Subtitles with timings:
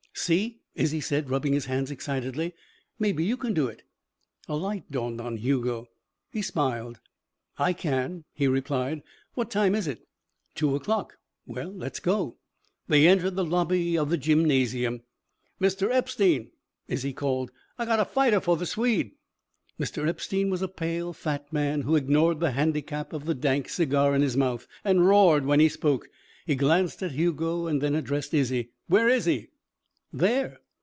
[0.13, 2.53] "See," Izzie said, rubbing his hands excitedly,
[2.99, 3.81] "mebbe you could do it."
[4.47, 5.87] A light dawned on Hugo.
[6.31, 6.99] He smiled.
[7.57, 9.01] "I can," he replied.
[9.33, 10.05] "What time is it?"
[10.53, 11.17] "Two o'clock."
[11.47, 12.37] "Well, let's go."
[12.87, 15.01] They entered the lobby of the "gymnasium."
[15.59, 15.89] "Mr.
[15.91, 16.51] Epstein,"
[16.87, 17.49] Izzie called,
[17.79, 19.13] "I gotta fighter for the Swede."
[19.79, 20.07] Mr.
[20.07, 24.21] Epstein was a pale fat man who ignored the handicap of the dank cigar in
[24.21, 26.09] his mouth and roared when he spoke.
[26.45, 28.69] He glanced at Hugo and then addressed Izzie.
[28.87, 29.47] "Where is he?"
[30.13, 30.59] "There."